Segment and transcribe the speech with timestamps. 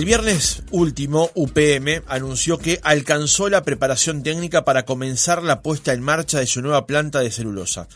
[0.00, 6.00] El viernes último, UPM anunció que alcanzó la preparación técnica para comenzar la puesta en
[6.00, 7.86] marcha de su nueva planta de celulosa.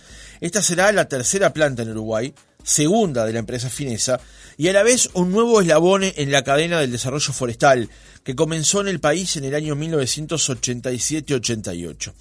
[0.43, 4.21] Esta será la tercera planta en Uruguay, segunda de la empresa finesa,
[4.59, 7.89] y a la vez un nuevo eslabón en la cadena del desarrollo forestal,
[8.23, 12.13] que comenzó en el país en el año 1987-88.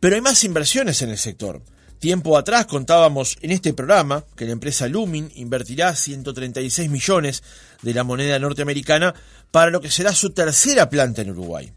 [0.00, 1.60] Pero hay más inversiones en el sector.
[1.98, 7.42] Tiempo atrás contábamos en este programa que la empresa Lumin invertirá 136 millones
[7.82, 9.14] de la moneda norteamericana
[9.50, 11.72] para lo que será su tercera planta en Uruguay.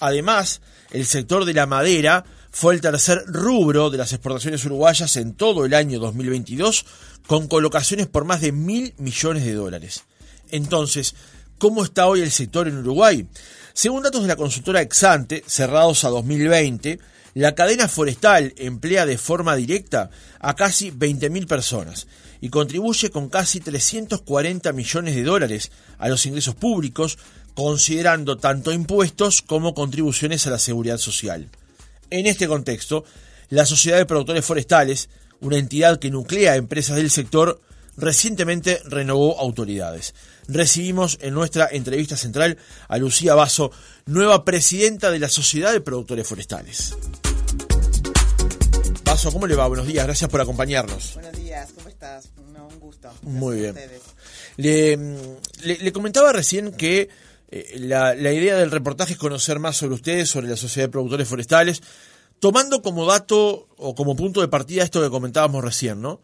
[0.00, 5.34] Además, el sector de la madera fue el tercer rubro de las exportaciones uruguayas en
[5.34, 6.84] todo el año 2022,
[7.28, 10.02] con colocaciones por más de mil millones de dólares.
[10.50, 11.14] Entonces,
[11.58, 13.28] ¿cómo está hoy el sector en Uruguay?
[13.74, 16.98] Según datos de la consultora Exante, cerrados a 2020,
[17.34, 22.06] la cadena forestal emplea de forma directa a casi 20.000 personas
[22.40, 27.18] y contribuye con casi 340 millones de dólares a los ingresos públicos,
[27.54, 31.48] considerando tanto impuestos como contribuciones a la seguridad social.
[32.10, 33.04] En este contexto,
[33.48, 35.08] la Sociedad de Productores Forestales,
[35.40, 37.60] una entidad que nuclea empresas del sector,
[37.96, 40.14] recientemente renovó autoridades.
[40.48, 42.58] Recibimos en nuestra entrevista central
[42.88, 43.70] a Lucía Basso,
[44.06, 46.96] nueva presidenta de la Sociedad de Productores Forestales.
[49.04, 49.68] Basso, ¿cómo le va?
[49.68, 51.14] Buenos días, gracias por acompañarnos.
[51.14, 52.30] Buenos días, ¿cómo estás?
[52.36, 53.10] un gusto.
[53.22, 53.74] Muy bien.
[54.56, 54.96] Le,
[55.62, 57.08] le, comentaba recién que
[57.50, 60.92] eh, la, la idea del reportaje es conocer más sobre ustedes, sobre la Sociedad de
[60.92, 61.82] Productores Forestales,
[62.38, 66.20] tomando como dato o como punto de partida esto que comentábamos recién, ¿no?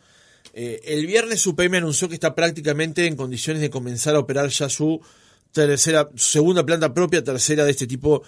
[0.53, 4.69] Eh, el viernes UPM anunció que está prácticamente en condiciones de comenzar a operar ya
[4.69, 5.01] su
[5.67, 8.23] tercera, segunda planta propia, tercera de este tipo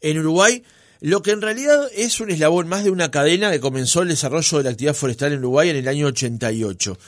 [0.00, 0.62] en Uruguay,
[1.00, 4.58] lo que en realidad es un eslabón más de una cadena que comenzó el desarrollo
[4.58, 6.98] de la actividad forestal en Uruguay en el año 88.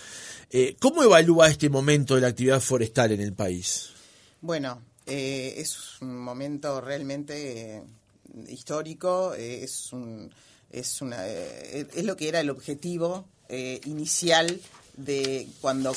[0.52, 3.90] Eh, ¿Cómo evalúa este momento de la actividad forestal en el país?
[4.40, 7.82] Bueno, eh, es un momento realmente
[8.48, 10.32] histórico, es, un,
[10.70, 14.60] es, una, es lo que era el objetivo eh, inicial
[14.96, 15.92] de cuando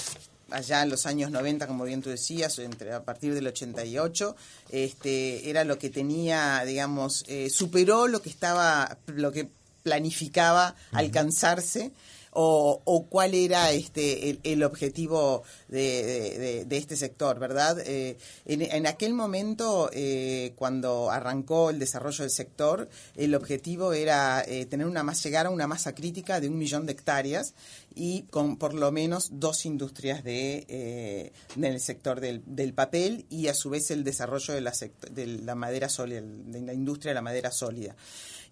[0.54, 4.36] allá en los años 90, como bien tú decías, entre, a partir del 88,
[4.70, 9.50] este, era lo que tenía, digamos, eh, superó lo que estaba, lo que
[9.84, 11.92] planificaba alcanzarse
[12.36, 17.78] o, cuál era este el, objetivo de, este sector, ¿verdad?
[17.86, 24.66] Eh, en, aquel momento, eh, cuando arrancó el desarrollo del sector, el objetivo era eh,
[24.66, 27.54] tener una más, llegar a una masa crítica de un millón de hectáreas
[27.96, 33.54] y con por lo menos dos industrias de, el sector del, del, papel y a
[33.54, 34.74] su vez el desarrollo de la,
[35.12, 37.96] de la madera sólida, de la industria de la madera sólida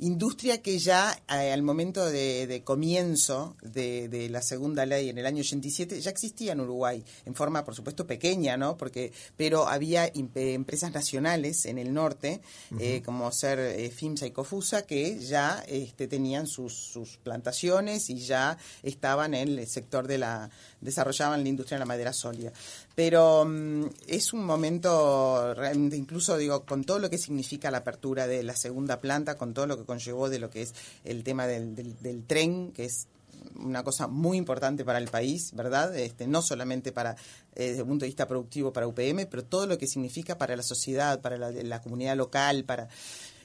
[0.01, 5.41] industria que ya eh, al momento de, comienzo de, la segunda ley en el año
[5.41, 8.77] 87 ya existía en Uruguay, en forma por supuesto pequeña, ¿no?
[8.77, 12.41] Porque, pero había empresas nacionales en el norte,
[12.79, 18.17] eh, como ser eh, FIMSA y Cofusa, que ya este, tenían sus, sus plantaciones y
[18.17, 20.49] ya estaban en el sector de la,
[20.81, 22.51] desarrollaban la industria de la madera sólida.
[22.95, 28.27] Pero mm, es un momento, realmente, incluso digo, con todo lo que significa la apertura
[28.27, 31.47] de la segunda planta, con todo lo que conllevó de lo que es el tema
[31.47, 33.07] del, del, tren, que es
[33.55, 35.93] una cosa muy importante para el país, ¿verdad?
[35.97, 37.17] Este, no solamente para
[37.55, 40.55] eh, desde el punto de vista productivo para UPM, pero todo lo que significa para
[40.55, 42.87] la sociedad, para la, comunidad local, para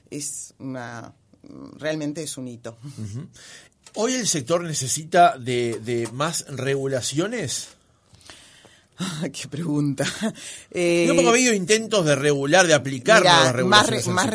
[0.09, 1.13] es una
[1.79, 2.77] realmente es un hito.
[3.95, 7.77] ¿Hoy el sector necesita de, de más regulaciones?
[9.33, 10.05] qué pregunta.
[10.71, 14.07] Eh, no ha habido intentos de regular, de aplicar nuevas regulaciones.
[14.09, 14.31] Más, más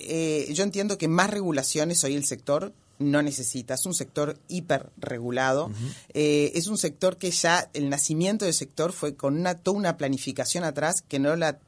[0.00, 3.74] eh, yo entiendo que más regulaciones hoy el sector no necesita.
[3.74, 5.70] Es un sector hiperregulado.
[6.14, 9.96] eh, es un sector que ya el nacimiento del sector fue con una, toda una
[9.96, 11.58] planificación atrás que no la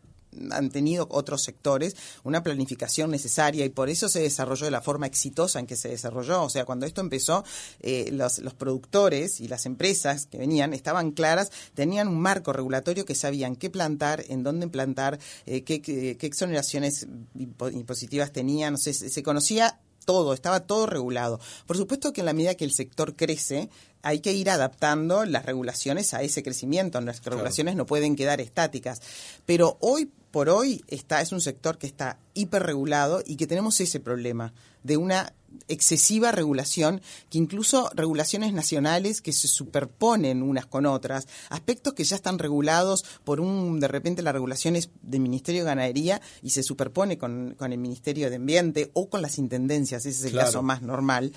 [0.51, 5.07] han tenido otros sectores una planificación necesaria y por eso se desarrolló de la forma
[5.07, 6.45] exitosa en que se desarrolló.
[6.45, 7.45] O sea, cuando esto empezó,
[7.81, 13.05] eh, los, los, productores y las empresas que venían estaban claras, tenían un marco regulatorio
[13.05, 18.75] que sabían qué plantar, en dónde plantar, eh, qué, qué, exoneraciones impositivas tenían.
[18.75, 21.41] O sea, se conocía todo, estaba todo regulado.
[21.67, 23.71] Por supuesto que en la medida que el sector crece,
[24.03, 27.01] hay que ir adaptando las regulaciones a ese crecimiento.
[27.01, 29.01] Las regulaciones no pueden quedar estáticas.
[29.47, 34.01] Pero hoy por hoy está, es un sector que está hiperregulado y que tenemos ese
[34.01, 34.53] problema
[34.83, 35.35] de una
[35.69, 37.01] excesiva regulación,
[37.31, 43.05] que incluso regulaciones nacionales que se superponen unas con otras, aspectos que ya están regulados
[43.25, 47.57] por un, de repente la regulación es del Ministerio de Ganadería y se superpone con,
[47.59, 51.33] el Ministerio de Ambiente o con las intendencias, ese es el caso más normal.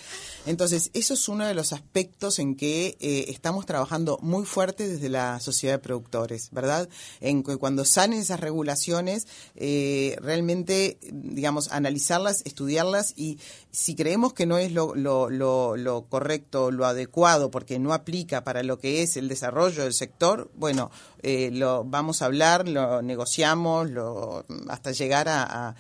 [0.46, 5.10] Entonces, eso es uno de los aspectos en que eh, estamos trabajando muy fuerte desde
[5.10, 6.90] la sociedad de productores, ¿verdad?
[7.22, 13.40] En que cuando salen esas regulaciones, eh, realmente, digamos, analizarlas, estudiarlas y
[13.72, 18.62] si creemos que no es lo, lo, lo, correcto, lo adecuado, porque no aplica para
[18.62, 20.92] lo que es el desarrollo del sector, bueno,
[21.24, 25.74] eh, lo vamos a hablar, lo negociamos, lo, hasta llegar a,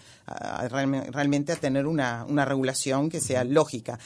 [1.11, 3.99] realmente a tener una, una regulación que sea lógica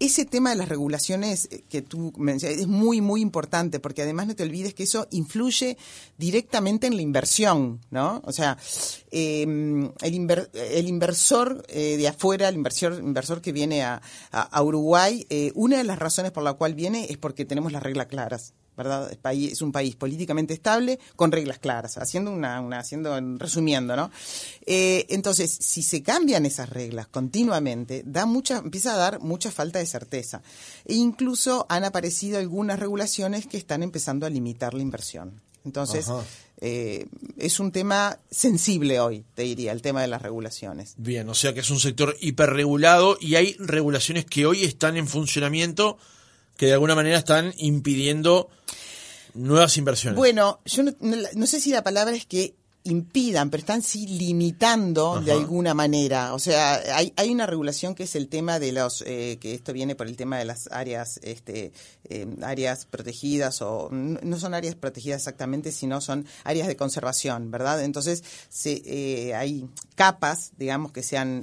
[0.00, 4.26] ese tema de las regulaciones eh, que tú mencionas es muy, muy importante, porque además
[4.26, 5.76] no te olvides que eso influye
[6.18, 8.22] directamente en la inversión, ¿no?
[8.24, 8.56] O sea,
[9.10, 14.00] em, el, el, inversor eh, de afuera, el inversor, inversor que viene a,
[14.30, 17.82] a Uruguay, eh, una de las razones por la cual viene es porque tenemos las
[17.82, 18.54] reglas claras.
[18.76, 19.16] ¿Verdad?
[19.32, 24.10] Es un país políticamente estable con reglas claras, haciendo una, una haciendo, resumiendo, ¿no?
[24.66, 29.78] Eh, entonces, si se cambian esas reglas continuamente, da mucha, empieza a dar mucha falta
[29.78, 30.42] de certeza.
[30.84, 35.40] E incluso han aparecido algunas regulaciones que están empezando a limitar la inversión.
[35.64, 36.06] Entonces,
[36.60, 37.06] eh,
[37.38, 40.94] es un tema sensible hoy, te diría, el tema de las regulaciones.
[40.98, 45.08] Bien, o sea que es un sector hiperregulado y hay regulaciones que hoy están en
[45.08, 45.96] funcionamiento
[46.56, 48.48] que de alguna manera están impidiendo
[49.34, 50.16] nuevas inversiones.
[50.16, 52.54] Bueno, yo no, sé si la palabra es que
[52.86, 56.34] impidan, pero están sí limitando de alguna manera.
[56.34, 59.72] O sea, hay, hay una regulación que es el tema de los, eh, que esto
[59.72, 61.72] viene por el tema de las áreas, este,
[62.10, 67.82] eh, áreas protegidas o no son áreas protegidas exactamente, sino son áreas de conservación, ¿verdad?
[67.82, 71.42] Entonces, se, eh, hay capas, digamos, que se han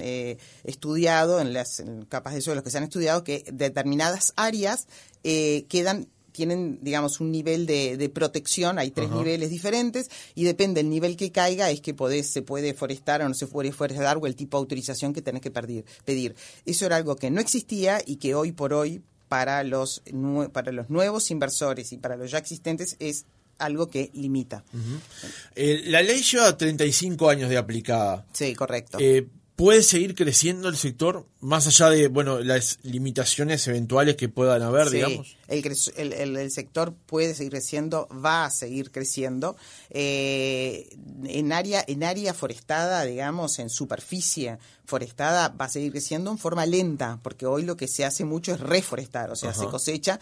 [0.62, 4.86] estudiado, en las capas de suelos que se han estudiado, que determinadas áreas
[5.22, 11.16] quedan tienen, digamos, un nivel de, protección, hay tres niveles diferentes, y depende del nivel
[11.16, 14.34] que caiga, es que podés, se puede forestar o no se puede forestar, o el
[14.34, 15.84] tipo de autorización que tenés que pedir.
[16.04, 16.34] pedir.
[16.66, 20.02] Eso era algo que no existía y que hoy por hoy, para los,
[20.52, 23.24] para los nuevos inversores y para los ya existentes, es
[23.58, 24.64] algo que limita.
[25.54, 28.26] Eh, la ley lleva 35 años de aplicada.
[28.32, 28.98] Sí, correcto.
[29.00, 29.26] Eh,
[29.62, 34.90] ¿Puede seguir creciendo el sector más allá de bueno las limitaciones eventuales que puedan haber,
[34.90, 35.36] digamos?
[35.46, 39.56] El, el, sector puede seguir creciendo, va a seguir creciendo.
[39.90, 40.88] Eh,
[41.26, 46.66] en, área, en área forestada, digamos, en superficie forestada, va a seguir creciendo en forma
[46.66, 50.18] lenta, porque hoy lo que se hace mucho es reforestar, o sea, se cosecha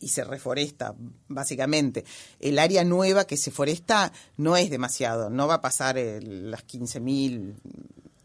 [0.00, 0.96] y se reforesta,
[1.28, 2.04] básicamente.
[2.40, 7.54] El área nueva que se foresta no es demasiado, no va a pasar las 15.000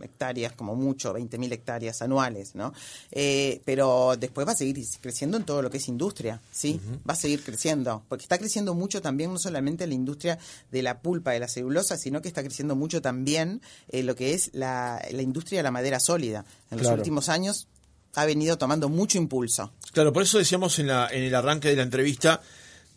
[0.01, 2.73] hectáreas, como mucho, 20.000 hectáreas anuales, ¿no?
[3.11, 6.79] Eh, pero después va a seguir creciendo en todo lo que es industria, ¿sí?
[7.07, 10.37] Va a seguir creciendo, porque está creciendo mucho también no solamente la industria
[10.71, 14.33] de la pulpa, de la celulosa, sino que está creciendo mucho también eh, lo que
[14.33, 16.45] es la, industria de la madera sólida.
[16.71, 17.67] En los últimos años
[18.15, 19.71] ha venido tomando mucho impulso.
[19.91, 22.41] Claro, por eso decíamos en, la, en el arranque de la entrevista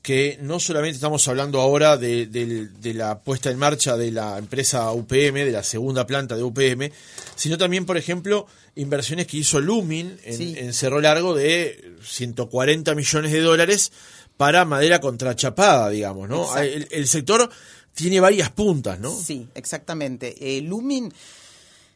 [0.02, 5.44] que no solamente estamos hablando ahora de, la puesta en marcha de la empresa UPM,
[5.44, 6.90] de la segunda planta de UPM,
[7.34, 13.40] sino también, por ejemplo, inversiones que hizo Lumin en, Cerro Largo de 140 millones de
[13.40, 13.92] dólares
[14.36, 16.56] para madera contrachapada, digamos, ¿no?
[16.56, 17.50] El, sector
[17.92, 19.10] tiene varias puntas, ¿no?
[19.10, 20.36] Sí, exactamente.
[20.40, 21.12] Eh, Lumin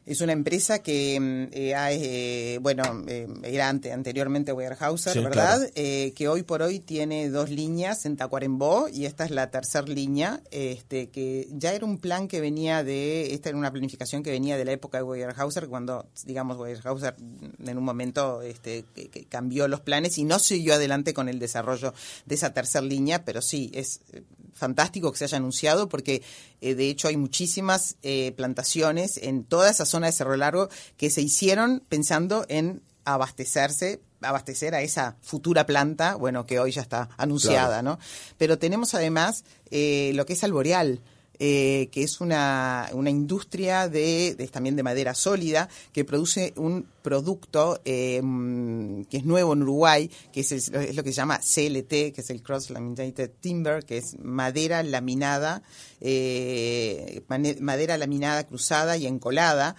[0.04, 5.70] es una empresa que, mm, eh, eh, bueno, eh, era anteriormente Weyerhaeuser, ¿verdad?
[5.72, 10.42] que hoy por hoy tiene dos líneas en Tacuarembó y esta es la tercera línea,
[10.50, 14.56] este, que ya era un plan que venía de, esta era una planificación que venía
[14.56, 17.14] de la época de Weyerhaeuser, cuando, digamos, Weyerhaeuser
[17.64, 21.94] en un momento este, que cambió los planes y no siguió adelante con el desarrollo
[22.26, 24.00] de esa tercera línea, pero sí, es
[24.54, 26.22] fantástico que se haya anunciado porque
[26.60, 31.10] eh, de hecho hay muchísimas eh, plantaciones en toda esa zona de Cerro Largo que
[31.10, 37.08] se hicieron pensando en abastecerse abastecer a esa futura planta, bueno, que hoy ya está
[37.16, 37.98] anunciada, ¿no?
[38.38, 41.00] Pero tenemos además eh, lo que es Alboreal,
[41.38, 47.80] eh, que es una, una industria de, también de madera sólida que produce un producto
[47.84, 52.30] em, que es nuevo en Uruguay, que es, lo que se llama CLT, que es
[52.30, 55.62] el Cross Laminated Timber, que es madera laminada,
[56.00, 57.22] eh,
[57.60, 59.74] madera laminada cruzada y encolada,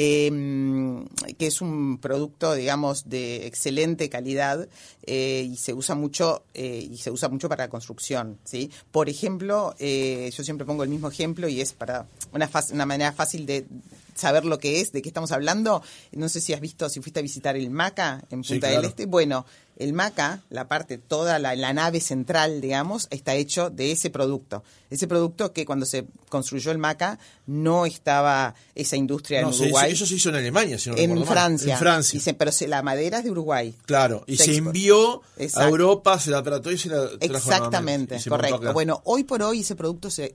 [0.00, 1.06] em,
[1.38, 4.68] que es un producto, digamos, de excelente calidad
[5.06, 8.70] eh, y se usa mucho y se usa mucho para la construcción, ¿sí?
[8.90, 13.12] Por ejemplo, yo siempre pongo el mismo mismo ejemplo y es para una, una manera
[13.12, 13.66] fácil de
[14.14, 15.82] saber lo que es, de qué estamos hablando.
[16.12, 19.06] No sé si has visto, si fuiste a visitar el MACA en Punta del Este.
[19.06, 19.46] Bueno,
[19.78, 24.64] el MACA, la parte, toda la, nave central, digamos, está hecho de ese producto.
[24.90, 29.92] Ese producto que cuando se construyó el MACA no estaba esa industria en Uruguay.
[29.92, 31.74] eso se hizo en Alemania, si en, Francia.
[31.74, 32.20] en Francia.
[32.36, 33.72] pero la madera es de Uruguay.
[33.86, 35.22] Claro, y se, envió
[35.54, 38.72] a Europa, se la trató y se la trajo Exactamente, correcto.
[38.72, 40.34] Bueno, hoy por hoy ese producto se,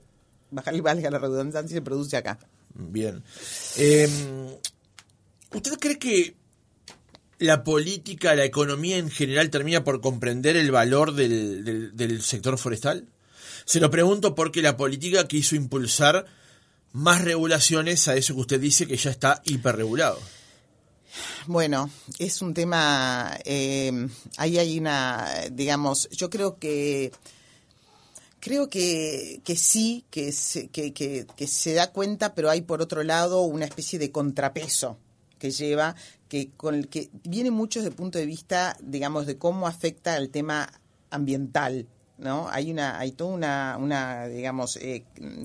[0.50, 2.38] bajarle valga la redundancia, se produce acá.
[2.74, 3.22] Bien.
[3.76, 4.10] Em,
[5.52, 6.34] ¿Usted cree que
[7.38, 13.08] la política, la economía en general termina por comprender el valor del, sector forestal?
[13.64, 16.26] Se lo pregunto porque la política quiso impulsar
[16.92, 20.18] más regulaciones a eso que usted dice que ya está hiperregulado.
[21.46, 27.12] Bueno, es un tema, em, ahí hay una, digamos, yo creo que
[28.44, 33.02] Creo que, que sí, que se, que, que, se da cuenta, pero hay por otro
[33.02, 34.98] lado una especie de contrapeso
[35.38, 35.96] que lleva,
[36.34, 40.14] que, con el que viene mucho desde el punto de vista, digamos, de cómo afecta
[40.14, 40.68] al tema
[41.10, 41.86] ambiental.
[42.18, 42.48] ¿no?
[42.48, 45.04] Hay una, hay toda una, una digamos, eh,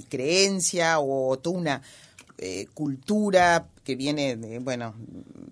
[0.09, 1.81] creencia o toda una
[2.39, 4.95] eh, cultura que viene de, bueno,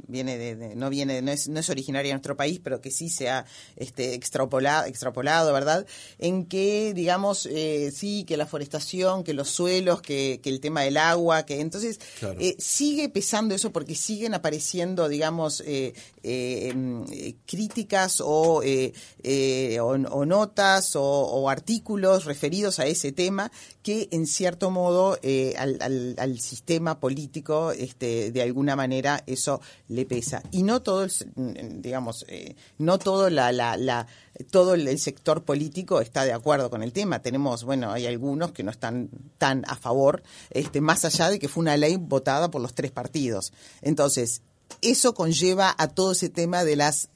[0.08, 3.10] viene de, no viene, no es, no es originaria de nuestro país, pero que sí
[3.10, 5.86] se ha este, extrapolado, extrapolado, ¿verdad?
[6.18, 10.82] En que, digamos, eh, sí, que la forestación, que los suelos, que, que el tema
[10.82, 12.00] del agua, que entonces
[12.40, 15.94] eh, sigue pesando eso porque siguen apareciendo, digamos, eh,
[16.24, 17.06] em,
[17.46, 25.18] críticas o, o, notas o, artículos referidos a ese tema que, en cierto modo,
[25.58, 30.44] al, al, al sistema político, este, de alguna manera eso le pesa.
[30.52, 34.08] Y no todo, el, digamos, eh, no todo la, la,
[34.52, 37.22] todo el sector político está de acuerdo con el tema.
[37.22, 41.48] Tenemos, bueno, hay algunos que no están tan a favor, este, más allá de que
[41.48, 43.54] fue una ley votada por los tres partidos.
[43.82, 44.42] Entonces,
[44.82, 47.10] eso conlleva a todo ese tema de las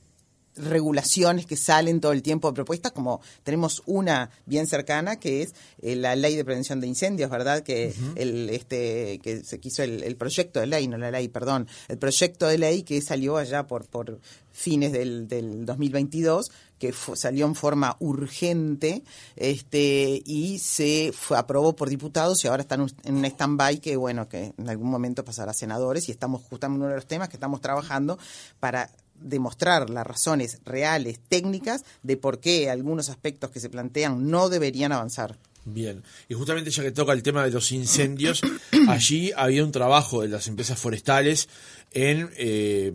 [0.56, 5.54] regulaciones que salen todo el tiempo de propuestas, como tenemos una bien cercana que es
[5.82, 7.64] eh, la ley de prevención de incendios, ¿verdad?
[7.64, 11.98] Que el este que se quiso el, proyecto de ley, no la ley, perdón, el
[11.98, 14.20] proyecto de ley que salió allá por por
[14.52, 19.04] fines del, del 2022 que salió en forma urgente
[19.36, 24.54] este y se aprobó por diputados y ahora están en un stand-by que bueno que
[24.58, 27.62] en algún momento pasará a senadores y estamos justamente uno de los temas que estamos
[27.62, 28.18] trabajando
[28.60, 28.90] para
[29.22, 34.92] demostrar las razones reales, técnicas, de por qué algunos aspectos que se plantean no deberían
[34.92, 35.38] avanzar.
[35.64, 38.42] Bien, y justamente ya que toca el tema de los incendios,
[38.88, 41.50] allí había un trabajo de las empresas forestales
[41.92, 42.94] en eh,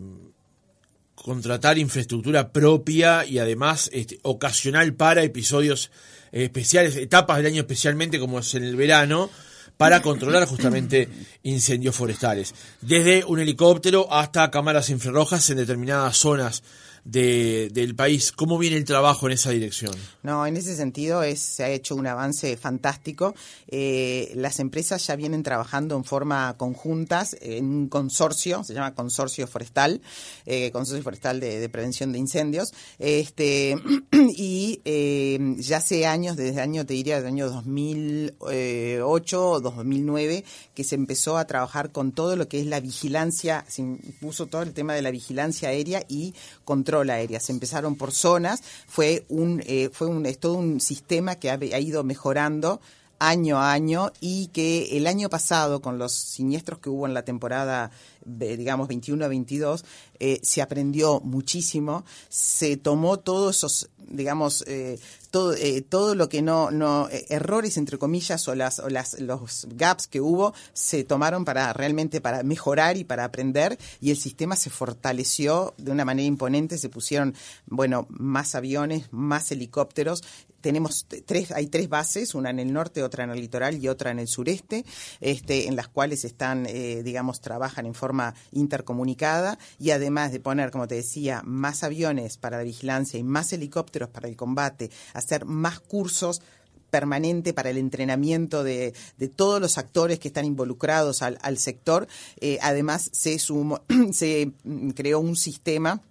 [1.15, 5.91] contratar infraestructura propia y además este, ocasional para episodios
[6.31, 9.29] especiales, etapas del año especialmente como es en el verano,
[9.77, 11.07] para controlar justamente
[11.43, 12.53] incendios forestales.
[12.81, 16.63] Desde un helicóptero hasta cámaras infrarrojas en determinadas zonas
[17.07, 18.31] de, del país.
[18.31, 19.93] ¿Cómo viene el trabajo en esa dirección?
[20.23, 23.33] No, en ese sentido se ha hecho un avance fantástico.
[23.67, 29.47] Eh, las empresas ya vienen trabajando en forma conjuntas en un consorcio, se llama Consorcio
[29.47, 30.01] Forestal,
[30.45, 33.77] eh, Consorcio Forestal de, Prevención de Incendios, este
[34.11, 40.43] y eh, ya hace años, desde año, te diría, desde el año 2008 o 2009,
[40.75, 44.63] que se empezó a trabajar con todo lo que es la vigilancia, se impuso todo
[44.63, 46.33] el tema de la vigilancia aérea y
[46.65, 47.39] control aérea.
[47.39, 51.79] Se empezaron por zonas, fue un, eh, fue un, es todo un sistema que ha,
[51.79, 52.81] ido mejorando
[53.19, 57.23] año a año y que el año pasado, con los siniestros que hubo en la
[57.23, 57.91] temporada,
[58.25, 59.83] digamos, 21-22,
[60.19, 64.99] eh, se aprendió muchísimo, se tomó todos esos, digamos, eh,
[65.31, 69.67] todo, eh, todo lo que no, no, errores entre comillas o las, o las, los
[69.69, 74.55] gaps que hubo, se tomaron para realmente para mejorar y para aprender y el sistema
[74.55, 80.23] se fortaleció de una manera imponente, se pusieron, bueno, más aviones, más helicópteros,
[80.61, 84.11] tenemos tres, hay tres bases, una en el norte, otra en el litoral y otra
[84.11, 84.85] en el sureste,
[85.21, 90.87] este, en las cuales están, digamos, trabajan en forma intercomunicada y además de poner, como
[90.87, 95.79] te decía, más aviones para la vigilancia y más helicópteros para el combate, hacer más
[95.79, 96.41] cursos
[96.89, 98.93] permanente para el entrenamiento de,
[99.35, 102.07] todos los actores que están involucrados al, sector.
[102.39, 103.37] Eh, además, se,
[104.11, 104.51] se
[104.95, 106.01] creó un sistema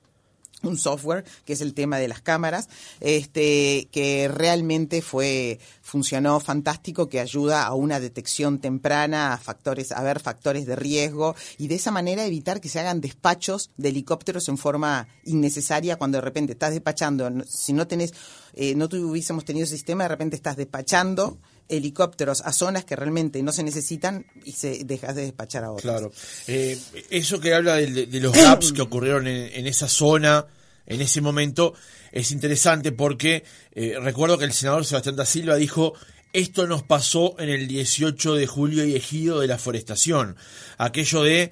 [0.63, 2.69] un software que es el tema de las cámaras
[3.01, 10.03] este que realmente fue funcionó fantástico que ayuda a una detección temprana a factores a
[10.03, 14.49] ver factores de riesgo y de esa manera evitar que se hagan despachos de helicópteros
[14.49, 18.15] en forma innecesaria cuando de repente estás despachando si no tenés
[18.55, 23.43] eh, no tuviésemos tenido ese sistema de repente estás despachando helicópteros a zonas que realmente
[23.43, 25.83] no se necesitan y se dejas de despachar a otros.
[25.83, 26.13] Claro.
[26.47, 26.79] Eh,
[27.11, 30.47] eso que habla de, los gaps que ocurrieron en, esa zona,
[30.87, 31.75] en ese momento,
[32.13, 35.95] es interesante porque eh, recuerdo que el senador Sebastián da Silva dijo
[36.33, 40.37] esto nos pasó en el 18 de julio y ejido de la forestación.
[40.77, 41.51] Aquello de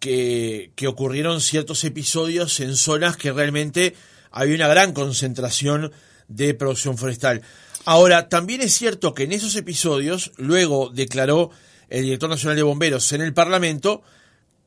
[0.00, 3.94] que, que ocurrieron ciertos episodios en zonas que realmente
[4.30, 5.92] había una gran concentración
[6.28, 7.42] de producción forestal.
[7.90, 11.50] Ahora, también es cierto que en esos episodios, luego declaró
[11.88, 14.02] el director nacional de bomberos en el Parlamento,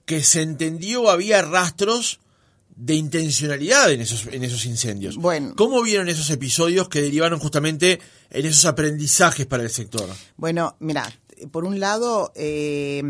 [0.06, 2.20] que se entendió había rastros
[2.76, 5.18] de intencionalidad en esos, en esos incendios.
[5.18, 8.00] Bueno, ¿Cómo vieron esos episodios que derivaron justamente
[8.32, 10.10] en esos aprendizajes para el sector?
[10.36, 11.08] Bueno, mira,
[11.52, 13.04] por un lado, eh,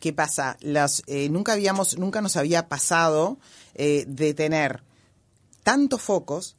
[0.00, 0.56] ¿qué pasa?
[0.62, 3.36] Las, eh, nunca habíamos, nunca nos había pasado
[3.74, 4.82] eh, de tener
[5.62, 6.56] tantos focos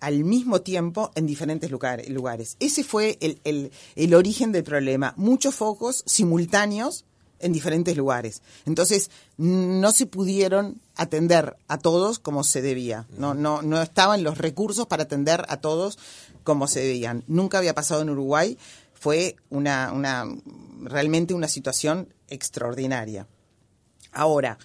[0.00, 2.56] al mismo tiempo en diferentes lugares.
[2.60, 5.14] Ese fue el, el, origen del problema.
[5.16, 7.04] Muchos focos simultáneos
[7.40, 8.42] en diferentes lugares.
[8.66, 13.06] Entonces, no se pudieron atender a todos como se debía.
[13.16, 15.98] No, no, no estaban los recursos para atender a todos
[16.42, 17.24] como se debían.
[17.26, 18.58] Nunca había pasado en Uruguay.
[18.94, 20.26] Fue una, una
[20.82, 23.28] realmente una situación extraordinaria.
[24.12, 24.58] Ahora,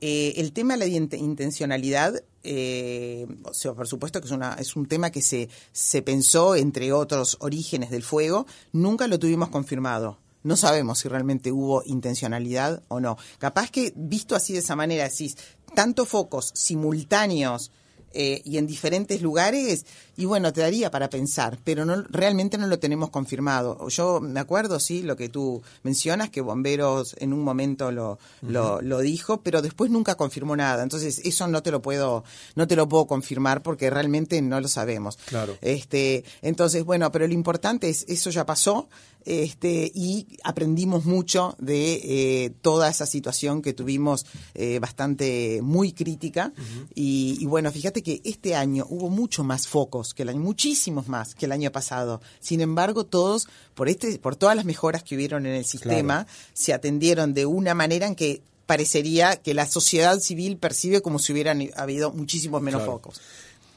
[0.00, 5.10] eh, el tema de la intencionalidad eh, por supuesto que es, una, es un tema
[5.10, 10.18] que se, se pensó, entre otros orígenes del fuego, nunca lo tuvimos confirmado.
[10.42, 13.16] No sabemos si realmente hubo intencionalidad o no.
[13.38, 15.36] Capaz que, visto así de esa manera, decís,
[15.74, 17.70] tantos focos simultáneos
[18.12, 22.66] eh, y en diferentes lugares, y bueno, te daría para pensar, pero no realmente no
[22.66, 23.88] lo tenemos confirmado.
[23.88, 28.98] Yo me acuerdo, sí, lo que tú mencionas, que Bomberos en un momento lo, lo,
[29.00, 30.82] dijo, pero después nunca confirmó nada.
[30.82, 34.68] Entonces, eso no te lo puedo, no te lo puedo confirmar porque realmente no lo
[34.68, 35.16] sabemos.
[35.26, 35.56] Claro.
[35.60, 38.88] Este, entonces, bueno, pero lo importante es, eso ya pasó
[39.24, 46.52] este, y aprendimos mucho de eh, toda esa situación que tuvimos eh, bastante muy crítica.
[46.94, 49.66] y, bueno, fíjate que este año hubo mucho más
[50.14, 52.20] que el año, muchísimos más que el año pasado.
[52.40, 56.72] Sin embargo, todos, por, este, por todas las mejoras que hubieron en el sistema, se
[56.72, 61.68] atendieron de una manera en que parecería que la sociedad civil percibe como si hubieran
[61.76, 63.20] habido muchísimos menos focos.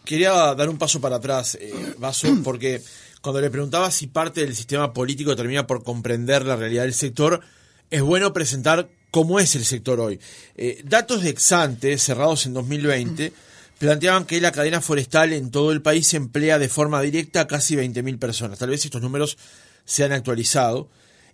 [0.05, 2.81] Quería dar un paso para atrás, eh, Vaso, porque
[3.21, 7.41] cuando le preguntaba si parte del sistema político termina por comprender la realidad del sector,
[7.89, 10.19] es bueno presentar cómo es el sector hoy.
[10.55, 13.33] Eh, datos de Exante, cerrados en 2020,
[13.77, 17.75] planteaban que la cadena forestal en todo el país emplea de forma directa a casi
[17.75, 18.59] 20.000 personas.
[18.59, 19.38] Tal vez estos números
[19.83, 20.89] se han actualizado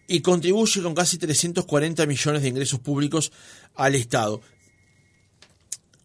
[0.08, 3.32] y contribuye con casi 340 millones de ingresos públicos
[3.76, 4.42] al Estado.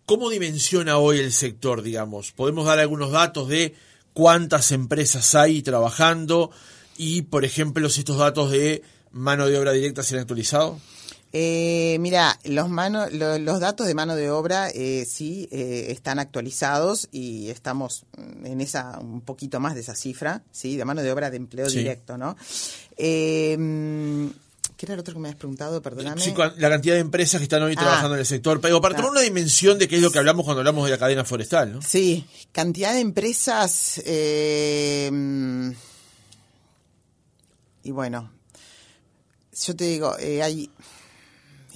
[0.04, 2.30] ¿Cómo dimensiona hoy el sector, digamos?
[2.30, 3.74] ¿Podemos dar algunos datos de
[4.12, 6.52] cuántas empresas hay trabajando
[6.96, 10.80] y, por ejemplo, si estos datos de mano de obra directa se han actualizado?
[11.32, 17.50] Eh, mira, los, los datos de mano de obra eh, sí eh, están actualizados y
[17.50, 21.36] estamos en esa un poquito más de esa cifra, sí, de mano de obra de
[21.36, 22.36] empleo directo, ¿no?
[22.96, 23.56] Eh,
[24.76, 25.80] ¿Qué era lo otro que me has preguntado?
[25.80, 26.20] Perdóname.
[26.20, 27.80] Sí, la cantidad de empresas que están hoy ah.
[27.80, 28.60] trabajando en el sector.
[28.60, 30.98] Pero para tomar una dimensión de qué es lo que hablamos cuando hablamos de la
[30.98, 31.82] cadena forestal, ¿no?
[31.82, 34.02] Sí, cantidad de empresas.
[34.04, 35.10] Eh,
[37.84, 38.30] y bueno,
[39.64, 40.70] yo te digo, eh, hay.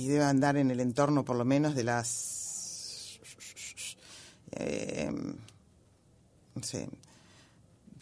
[0.01, 3.21] Y debe andar en el entorno por lo menos de las.
[4.53, 5.11] Eh,
[6.55, 6.89] no sé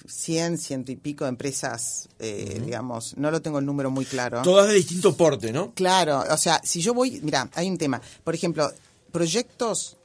[0.07, 4.41] 100, ciento y pico de empresas, eh, digamos, no lo tengo el número muy claro.
[4.43, 5.75] Todas de distinto porte, ¿no?
[5.75, 8.73] Claro, o sea, si yo voy, mira, hay un tema, por ejemplo,
[9.13, 9.98] proyectos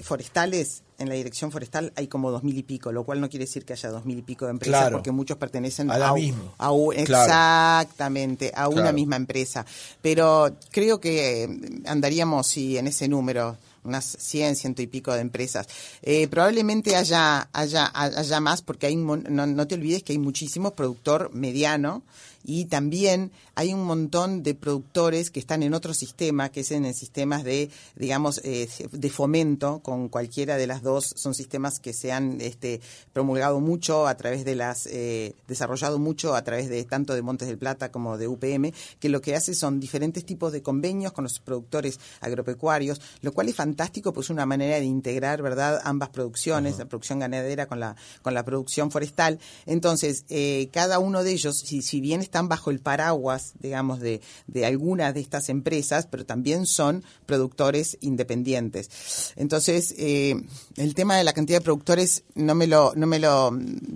[0.00, 3.46] forestales en la dirección forestal hay como dos mil y pico, lo cual no quiere
[3.46, 6.70] decir que haya dos mil y pico de empresas, porque muchos pertenecen a, la a,
[6.94, 9.64] exactamente a una misma empresa.
[10.02, 15.66] Pero creo que andaríamos sí, en ese número unas 100, ciento y pico de empresas.
[16.02, 20.72] Eh, probablemente haya, haya, haya más porque hay, no, no te olvides que hay muchísimo
[20.72, 22.02] productor mediano
[22.48, 26.86] y también hay un montón de productores que están en otro sistema, que es en
[26.86, 31.12] el sistemas de, digamos, eh, de fomento con cualquiera de las dos.
[31.14, 32.80] Son sistemas que se han este,
[33.12, 37.48] promulgado mucho a través de las, eh, desarrollado mucho a través de tanto de Montes
[37.48, 41.24] del Plata como de UPM, que lo que hace son diferentes tipos de convenios con
[41.24, 46.78] los productores agropecuarios, lo cual es fantástico pues una manera de integrar, ¿verdad?, ambas producciones,
[46.78, 49.38] la producción ganadera con la, con la producción forestal.
[49.66, 54.20] Entonces, eh, cada uno de ellos, si, si bien están bajo el paraguas, digamos, de,
[54.46, 59.32] de algunas de estas empresas, pero también son productores independientes.
[59.34, 60.36] Entonces, eh,
[60.76, 63.50] el tema de la cantidad de productores no me lo, no me lo,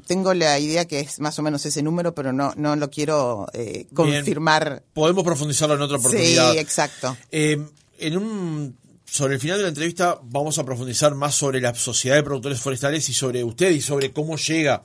[0.09, 3.47] tengo la idea que es más o menos ese número, pero no, no lo quiero
[3.53, 4.83] eh, confirmar.
[4.93, 6.53] Podemos profundizarlo en otra oportunidad.
[6.53, 7.17] Sí, exacto.
[7.31, 7.65] Eh,
[8.01, 12.17] en un sobre el final de la entrevista vamos a profundizar más sobre la sociedad
[12.17, 14.83] de productores forestales y sobre usted y sobre cómo llega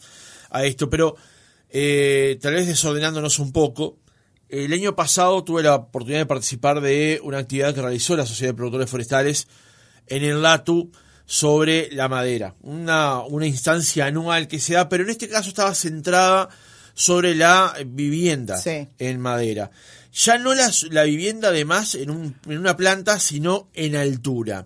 [0.52, 1.16] a esto, pero
[1.70, 3.98] eh, tal vez desordenándonos un poco.
[4.50, 8.54] El año pasado tuve la oportunidad de participar de una actividad que realizó la Sociedad
[8.54, 9.48] de Productores Forestales
[10.08, 10.90] en el LATU
[11.26, 15.76] sobre la madera, una, una instancia anual que se da, pero en este caso estaba
[15.76, 16.48] centrada
[16.94, 18.88] sobre la vivienda Sí.
[19.00, 19.70] en madera.
[20.14, 24.66] Ya no la, la vivienda además en, un- en una planta, sino en altura.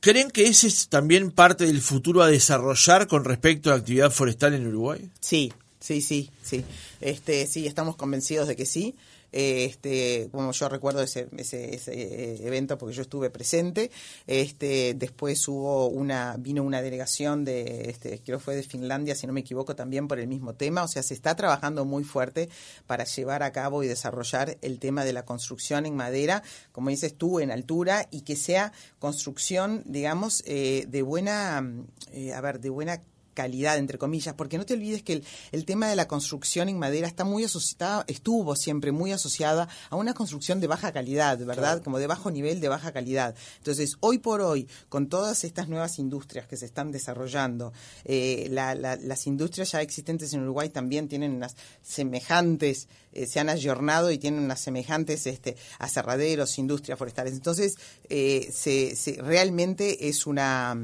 [0.00, 4.10] ¿Creen que ese es también parte del futuro a desarrollar con respecto a la actividad
[4.12, 5.08] forestal en Uruguay?
[5.20, 6.64] Sí, sí, sí, sí.
[7.00, 8.94] Este, sí, estamos convencidos de que sí.
[9.30, 13.90] Este, como yo recuerdo ese, ese, ese eh, evento porque yo estuve presente.
[14.26, 19.32] Este, después hubo una, vino una delegación de, este, creo fue de Finlandia, si no
[19.32, 20.82] me equivoco, también por el mismo tema.
[20.82, 22.48] O sea, se está trabajando muy fuerte
[22.86, 27.14] para llevar a cabo y desarrollar el tema de la construcción en madera, como dices
[27.14, 32.60] tú, en altura y que sea construcción, digamos, eh, de buena, mm, eh, a ver,
[32.60, 33.02] de buena
[33.38, 36.78] calidad, entre comillas, porque no te olvides que el, el tema de la construcción en
[36.78, 41.80] madera está muy asociada, estuvo siempre muy asociada a una construcción de baja calidad, ¿verdad?
[41.84, 43.34] Como de bajo nivel, de baja calidad.
[43.58, 47.72] Entonces, hoy por hoy, con todas estas nuevas industrias que se están desarrollando,
[48.04, 53.38] eh, la- la- las industrias ya existentes en Uruguay también tienen unas semejantes, eh, se
[53.40, 57.34] han ayornado y tienen unas semejantes este, aserraderos, industrias forestales.
[57.34, 57.76] Entonces,
[58.08, 60.76] eh, se, se- realmente es una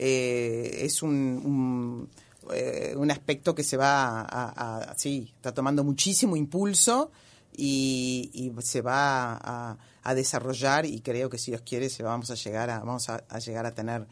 [0.00, 2.08] eh, es un, un,
[2.54, 7.10] eh, un aspecto que se va a, a- sí, está tomando muchísimo impulso
[7.56, 12.30] y, y se va a, a desarrollar y creo que si Dios quiere se vamos
[12.30, 14.06] a llegar a vamos a llegar a tener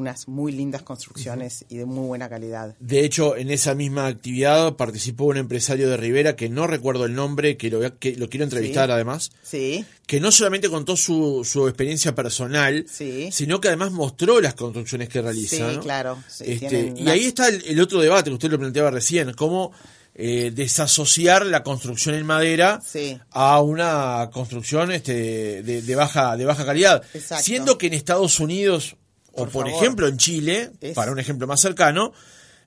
[0.00, 2.74] unas muy lindas construcciones y de muy buena calidad.
[2.80, 7.14] De hecho, en esa misma actividad participó un empresario de Rivera que no recuerdo el
[7.14, 8.92] nombre, que lo, que lo quiero entrevistar Sí.
[8.92, 13.28] además, Sí, que no solamente contó su, su experiencia personal, Sí.
[13.30, 15.56] sino que además mostró las construcciones que realiza.
[15.70, 15.80] Sí, ¿no?
[15.80, 16.18] claro.
[16.28, 19.72] Sí, Este, y ahí está el, el otro debate que usted lo planteaba recién, cómo
[20.14, 23.18] eh, desasociar la construcción en madera Sí.
[23.30, 27.02] a una construcción este, de, de baja, de baja calidad.
[27.14, 27.44] Exacto.
[27.44, 28.96] Siendo que en Estados Unidos,
[29.32, 29.82] o Por por favor.
[29.82, 32.12] ejemplo en Chile, Es- para un ejemplo más cercano,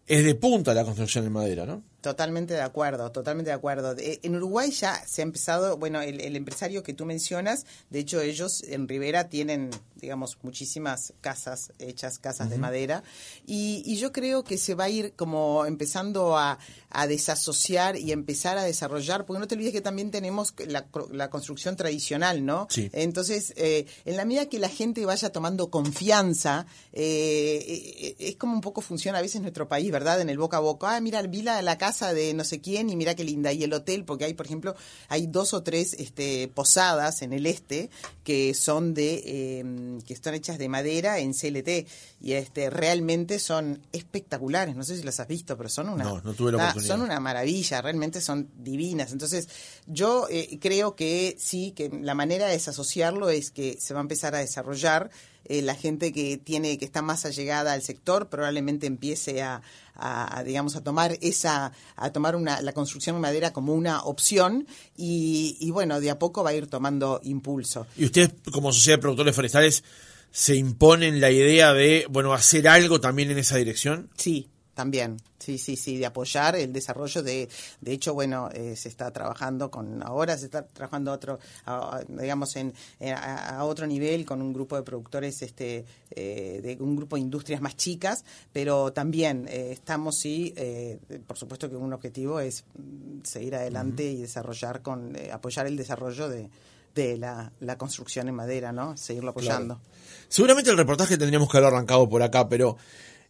[0.08, 1.84] es de punta la construcción en madera, ¿no?
[2.04, 3.96] Totalmente de acuerdo, totalmente de acuerdo.
[3.98, 8.20] En Uruguay ya se ha empezado, bueno, el, el empresario que tú mencionas, de hecho
[8.20, 13.04] ellos en Rivera tienen, digamos, muchísimas casas hechas, casas de madera,
[13.48, 18.12] y, y yo creo que se va a ir como empezando a, a desasociar y
[18.12, 22.68] empezar a desarrollar, porque no te olvides que también tenemos la, la construcción tradicional, ¿no?
[22.70, 22.89] Sí.
[22.92, 28.56] Entonces, eh, en la medida que la gente vaya tomando confianza, eh, eh, es como
[28.56, 30.20] un poco funciona a veces nuestro país, ¿verdad?
[30.20, 30.98] En el boca a boca.
[30.98, 33.54] Ah, mira, vi la, la casa de no sé quién y mira qué linda.
[33.54, 34.76] Y el hotel, porque hay, por ejemplo,
[35.08, 37.90] hay dos o tres este, posadas en el este
[38.24, 41.88] que son de, eh, que están hechas de madera en CLT
[42.22, 44.76] y este realmente son espectaculares.
[44.76, 46.96] No sé si las has visto, pero son una, No, no tuve la ah, oportunidad.
[46.96, 49.12] son una maravilla, realmente son divinas.
[49.12, 49.48] Entonces,
[49.88, 54.02] yo eh, creo que sí, que la manera de desasociarlo es que se va a
[54.02, 55.12] empezar a desarrollar.
[55.46, 59.62] Eh, la gente que tiene que está más allegada al sector probablemente empiece a,
[59.96, 64.04] a- a, digamos a tomar esa a tomar una la construcción en madera como una
[64.04, 68.72] opción y, y bueno de a poco va a ir tomando impulso Y ustedes, como
[68.72, 69.84] sociedad de productores forestales,
[70.32, 74.10] se imponen la idea de, bueno, hacer algo también en esa dirección.
[74.18, 75.18] Sí, también.
[75.40, 77.50] Sí, sí, sí, de apoyar el desarrollo de,
[77.82, 82.04] de hecho, bueno, eh, se está trabajando con, ahora se está trabajando otro, a- a-
[82.08, 86.78] digamos, en, en- a, a otro nivel con un grupo de productores, este, eh, de
[86.82, 91.76] un grupo de industrias más chicas, pero también eh, estamos, sí, eh, por supuesto que
[91.76, 96.50] un objetivo es mm, seguir adelante y desarrollar con, eh, apoyar el desarrollo de,
[96.96, 98.96] de la, la construcción en madera, ¿no?
[98.96, 99.82] Seguirlo apoyando.
[100.30, 102.78] Seguramente el reportaje tendríamos que haber arrancado por acá, pero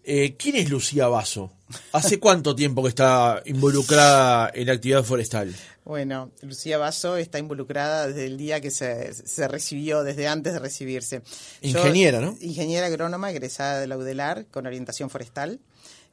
[0.03, 1.51] eh, ¿quién es Lucía Basso?
[1.91, 5.55] ¿Hace cuánto tiempo que está involucrada en la actividad forestal?
[5.85, 10.59] Bueno, Lucía Basso está involucrada desde el día que se, se recibió, desde antes de
[10.59, 11.21] recibirse.
[11.61, 12.37] Yo- Ingeniera, ¿no?
[12.41, 15.59] Ingeniera agrónoma, egresada de la UDELAR, con orientación forestal.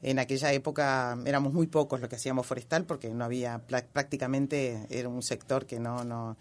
[0.01, 3.61] En aquella época éramos muy pocos los que hacíamos forestal porque no había,
[3.93, 6.37] prácticamente era un sector que no, no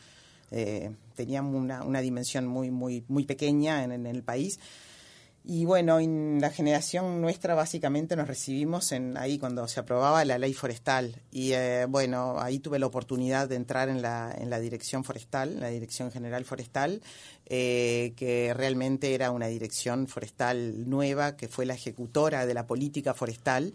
[0.50, 4.58] eh, tenía una, una dimensión muy, muy, muy pequeña en, en el país.
[5.42, 10.36] Y bueno, en la generación nuestra básicamente nos recibimos en ahí cuando se aprobaba la
[10.36, 11.16] ley forestal.
[11.32, 15.58] Y eh, bueno, ahí tuve la oportunidad de entrar en la, en la dirección forestal,
[15.58, 17.00] la dirección general forestal,
[17.46, 23.14] eh, que realmente era una dirección forestal nueva, que fue la ejecutora de la política
[23.14, 23.72] forestal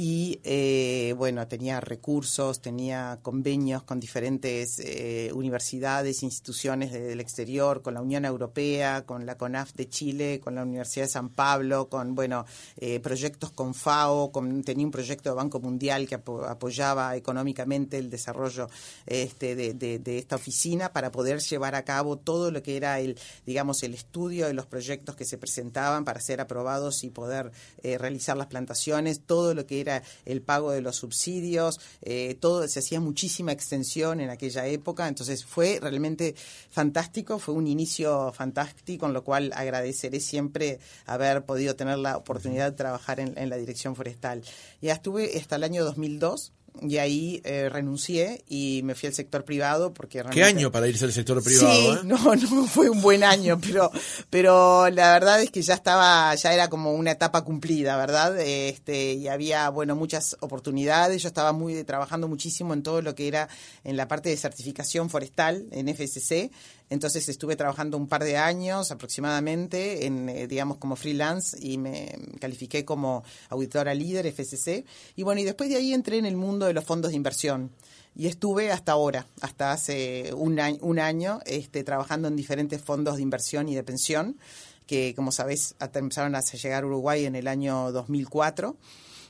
[0.00, 7.94] y eh, bueno, tenía recursos, tenía convenios con diferentes eh, universidades, instituciones del exterior, con
[7.94, 12.14] la Unión Europea, con la CONAF de Chile, con la Universidad de San Pablo, con
[12.14, 17.98] bueno, eh, proyectos con FAO, con, tenía un proyecto de Banco Mundial que apoyaba económicamente
[17.98, 18.70] el desarrollo
[19.04, 23.18] este, de, de, esta oficina para poder llevar a cabo todo lo que era el,
[23.44, 27.50] digamos, el estudio de los proyectos que se presentaban para ser aprobados y poder
[27.82, 29.87] realizar las plantaciones, todo lo que era
[30.24, 35.44] el pago de los subsidios, eh, todo, se hacía muchísima extensión en aquella época, entonces
[35.44, 36.34] fue realmente
[36.70, 42.70] fantástico, fue un inicio fantástico, con lo cual agradeceré siempre haber podido tener la oportunidad
[42.70, 44.42] de trabajar en, en la dirección forestal.
[44.80, 49.44] Ya estuve hasta el año 2002 y ahí eh, renuncié y me fui al sector
[49.44, 51.70] privado porque ¿Qué año para irse al sector privado?
[51.70, 52.00] Sí, eh?
[52.04, 53.90] no, no fue un buen año, pero,
[54.30, 58.38] pero la verdad es que ya estaba, ya era como una etapa cumplida, ¿verdad?
[58.40, 61.22] Este, y había, bueno, muchas oportunidades.
[61.22, 63.48] Yo estaba muy trabajando muchísimo en todo lo que era
[63.84, 66.50] en la parte de certificación forestal en FSC.
[66.90, 72.18] Entonces estuve trabajando un par de años aproximadamente, en, eh, digamos, como freelance y me
[72.40, 74.84] califiqué como auditora líder FSC.
[75.16, 77.70] Y bueno, y después de ahí entré en el mundo de los fondos de inversión.
[78.16, 83.68] Y estuve hasta ahora, hasta hace un año, este, trabajando en diferentes fondos de inversión
[83.68, 84.38] y de pensión,
[84.86, 88.76] que como sabés empezaron a llegar a Uruguay en el año 2004.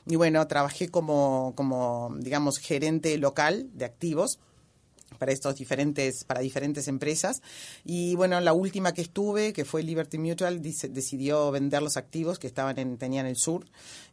[0.07, 1.53] Y bueno, trabajé como
[2.19, 4.39] digamos, gerente local de activos
[5.19, 7.43] para estos diferentes para diferentes empresas.
[7.85, 12.47] Y bueno la última que estuve que fue Liberty Mutual decidió vender los activos que
[12.47, 13.65] estaban en tenían el sur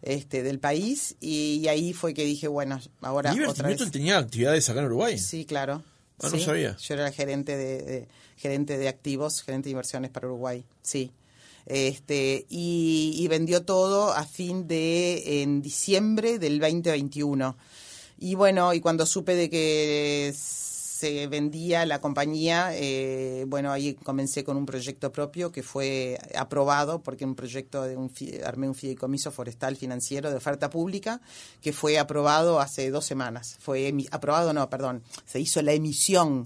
[0.02, 1.16] este del país.
[1.20, 5.18] Y, ahí fue que dije bueno ahora Liberty Mutual tenía actividades acá en Uruguay.
[5.18, 5.82] Sí claro.
[6.20, 6.76] Ah, no sabía.
[6.76, 11.12] Yo era gerente de, gerente de activos gerente de inversiones para Uruguay sí.
[11.66, 17.56] Este y, y vendió todo a fin de en diciembre del 2021
[18.18, 20.34] y bueno y cuando supe de que
[20.98, 27.02] se vendía la compañía, eh, bueno, ahí comencé con un proyecto propio que fue aprobado
[27.02, 28.10] porque un proyecto de un
[28.42, 31.20] armé un fideicomiso forestal financiero de oferta pública
[31.60, 33.58] que fue aprobado hace dos semanas.
[33.60, 36.44] Fue aprobado, no, perdón, se hizo la emisión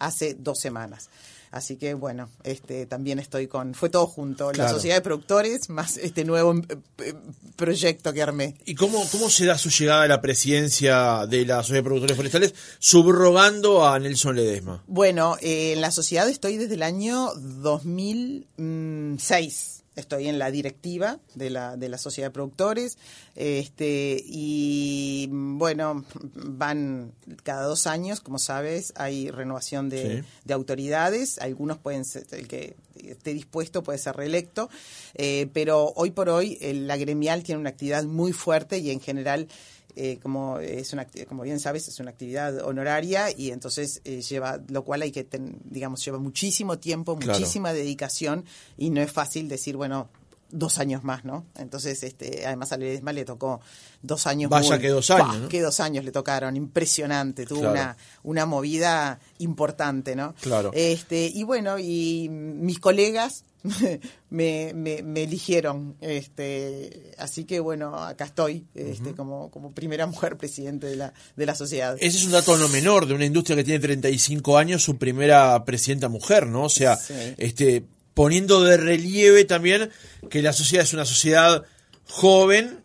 [0.00, 1.08] hace dos semanas.
[1.54, 5.96] Así que bueno, este también estoy con, fue todo junto, la sociedad de productores más
[5.98, 6.64] este nuevo eh,
[6.98, 7.14] eh,
[7.54, 8.56] proyecto que armé.
[8.64, 12.16] ¿Y cómo, cómo se da su llegada a la presidencia de la sociedad de productores
[12.16, 14.82] forestales subrogando a Nelson Ledesma?
[14.88, 21.50] Bueno, eh, en la sociedad estoy desde el año 2006 estoy en la directiva de
[21.50, 22.98] la, de la sociedad de productores
[23.36, 26.04] este y bueno
[26.34, 32.48] van cada dos años como sabes hay renovación de, de autoridades algunos pueden ser el
[32.48, 34.68] que esté dispuesto puede ser reelecto
[35.14, 39.48] eh, pero hoy por hoy la gremial tiene una actividad muy fuerte y en general
[39.96, 44.60] eh, como es una como bien sabes es una actividad honoraria y entonces eh, lleva
[44.68, 45.26] lo cual hay que
[45.64, 48.44] digamos lleva muchísimo tiempo muchísima dedicación
[48.76, 50.08] y no es fácil decir bueno
[50.54, 51.46] dos años más, ¿no?
[51.56, 53.60] Entonces, este, además a Ledesma le tocó
[54.02, 54.50] dos años.
[54.50, 55.38] Vaya que dos años.
[55.38, 55.48] ¿no?
[55.48, 60.34] Que dos años le tocaron, impresionante, tuvo una, una movida importante, ¿no?
[60.40, 60.70] Claro.
[60.72, 63.44] Este, y bueno, y mis colegas
[64.30, 70.36] me, me, me, eligieron, este, así que bueno, acá estoy, este, como, como primera mujer
[70.36, 71.96] presidente de la, de la sociedad.
[71.98, 75.64] Ese es un dato no menor de una industria que tiene 35 años, su primera
[75.64, 76.64] presidenta mujer, ¿no?
[76.64, 76.98] O sea,
[77.38, 77.84] este,
[78.14, 79.90] poniendo de relieve también
[80.30, 81.64] que la sociedad es una sociedad
[82.08, 82.82] joven,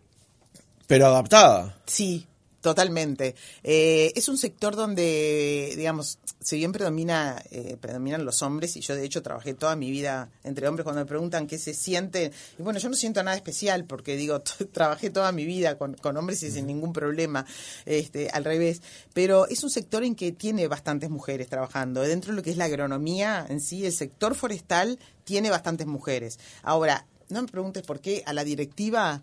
[0.86, 1.78] pero adaptada.
[1.86, 2.26] Sí,
[2.60, 3.34] totalmente.
[3.62, 8.94] Eh, es un sector donde, digamos, si bien predomina, eh, predominan los hombres, y yo
[8.94, 12.62] de hecho trabajé toda mi vida entre hombres, cuando me preguntan qué se siente, y
[12.62, 14.40] bueno, yo no siento nada especial, porque digo,
[14.72, 17.46] trabajé toda mi vida con, con hombres y sin ningún problema,
[17.86, 18.82] este, al revés,
[19.14, 22.02] pero es un sector en que tiene bastantes mujeres trabajando.
[22.02, 26.38] Dentro de lo que es la agronomía en sí, el sector forestal tiene bastantes mujeres.
[26.62, 29.22] Ahora, no me preguntes por qué a la directiva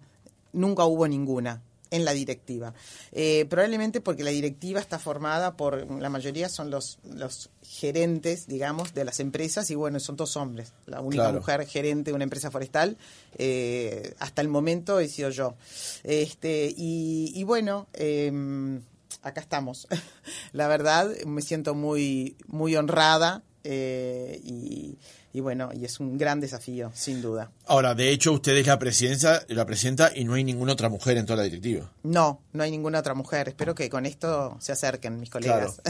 [0.54, 2.74] nunca hubo ninguna en la directiva.
[3.12, 8.94] Eh, probablemente porque la directiva está formada por, la mayoría son los, los gerentes, digamos,
[8.94, 10.74] de las empresas y bueno, son dos hombres.
[10.86, 12.98] La única mujer gerente de una empresa forestal,
[13.38, 15.56] eh, hasta el momento he sido yo.
[16.04, 18.82] Este, y, y bueno, em,
[19.22, 19.88] acá estamos.
[20.54, 24.98] la verdad, me siento muy, muy honrada eh, y,
[25.34, 27.52] y, bueno, y es un gran desafío, sin duda.
[27.66, 31.18] Ahora, de hecho, usted es la presidencia, la presidenta y no hay ninguna otra mujer
[31.18, 31.92] en toda la directiva.
[32.04, 33.50] No, no hay ninguna otra mujer.
[33.50, 35.82] Espero que con esto se acerquen mis colegas.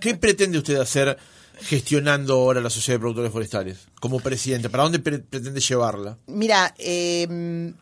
[0.00, 1.16] ¿Qué pretende usted hacer
[1.60, 4.68] gestionando ahora la Sociedad de Productores Forestales como presidente?
[4.68, 6.18] ¿Para dónde pretende llevarla?
[6.26, 7.72] Mira, eh,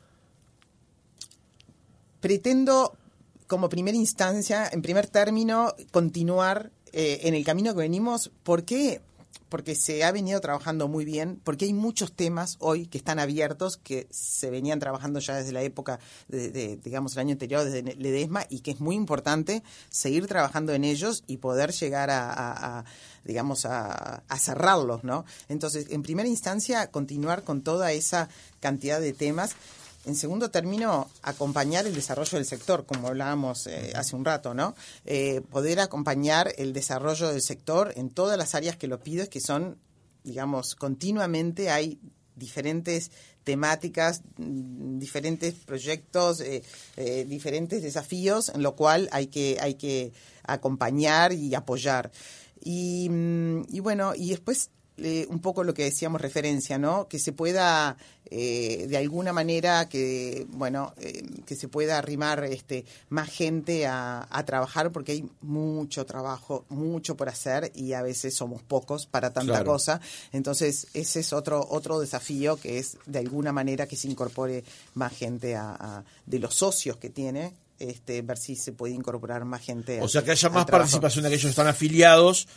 [2.20, 2.94] pretendo
[3.46, 8.30] como primera instancia, en primer término, continuar eh, en el camino que venimos.
[8.42, 9.00] ¿Por qué?
[9.48, 13.76] Porque se ha venido trabajando muy bien, porque hay muchos temas hoy que están abiertos,
[13.76, 18.44] que se venían trabajando ya desde la época, de, digamos, el año anterior, desde Ledesma,
[18.48, 22.84] y que es muy importante seguir trabajando en ellos y poder llegar a,
[23.24, 25.24] digamos, a, cerrarlos, ¿no?
[25.48, 28.28] Entonces, en primera instancia, continuar con toda esa
[28.60, 29.54] cantidad de temas
[30.04, 34.74] en segundo término, acompañar el desarrollo del sector, como hablábamos eh, hace un rato, ¿no?
[35.04, 39.40] Eh, poder acompañar el desarrollo del sector en todas las áreas que lo pides, que
[39.40, 39.78] son,
[40.24, 41.98] digamos, continuamente hay
[42.36, 43.10] diferentes
[43.44, 46.62] temáticas, mm, diferentes proyectos, eh,
[47.26, 50.12] diferentes desafíos, en lo cual hay que, hay que
[50.44, 52.10] acompañar y apoyar.
[52.60, 54.70] Y, mm, y bueno, y después
[55.28, 57.08] un poco lo que decíamos referencia, ¿no?
[57.08, 57.96] Que se pueda
[58.30, 64.26] eh, de alguna manera que bueno eh, que se pueda arrimar este más gente a,
[64.44, 69.64] trabajar porque hay mucho trabajo mucho por hacer y a veces somos pocos para tanta
[69.64, 70.00] cosa.
[70.32, 74.62] Entonces ese es otro otro desafío que es de alguna manera que se incorpore
[74.94, 79.62] más gente a, de los socios que tiene este ver si se puede incorporar más
[79.62, 82.48] gente o sea que haya más participación de aquellos que están afiliados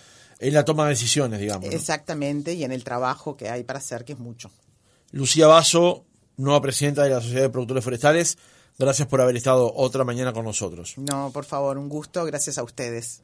[0.42, 4.04] en la toma de decisiones digamos exactamente y en el trabajo que hay para hacer
[4.04, 4.52] que es mucho
[5.12, 6.06] Lucía Basso,
[6.38, 8.38] nueva presidenta de la Sociedad de Productores Forestales,
[8.80, 10.94] gracias por haber estado otra mañana con nosotros.
[10.98, 13.22] No, por favor, un gusto, gracias a ustedes.